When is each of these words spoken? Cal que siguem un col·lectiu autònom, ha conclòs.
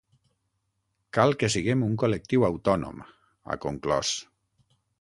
Cal 1.17 1.35
que 1.43 1.49
siguem 1.55 1.83
un 1.89 1.93
col·lectiu 2.05 2.47
autònom, 2.49 3.07
ha 3.53 3.59
conclòs. 3.67 4.15